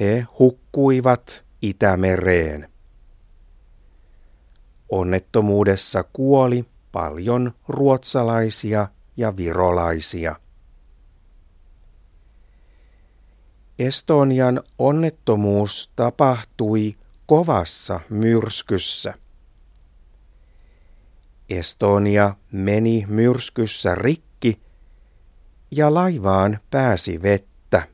[0.00, 2.75] He hukkuivat Itämereen.
[4.88, 10.36] Onnettomuudessa kuoli paljon ruotsalaisia ja virolaisia.
[13.78, 19.14] Estonian onnettomuus tapahtui kovassa myrskyssä.
[21.50, 24.60] Estonia meni myrskyssä rikki
[25.70, 27.88] ja laivaan pääsi vettä.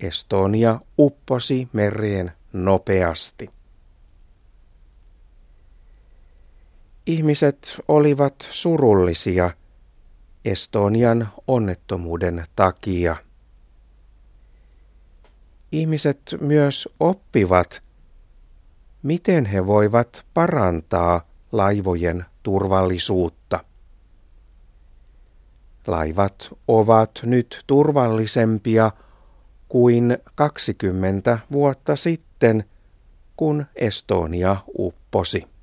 [0.00, 3.57] Estonia upposi mereen nopeasti.
[7.08, 9.50] Ihmiset olivat surullisia
[10.44, 13.16] Estonian onnettomuuden takia.
[15.72, 17.82] Ihmiset myös oppivat,
[19.02, 23.64] miten he voivat parantaa laivojen turvallisuutta.
[25.86, 28.92] Laivat ovat nyt turvallisempia
[29.68, 32.64] kuin 20 vuotta sitten,
[33.36, 35.57] kun Estonia upposi.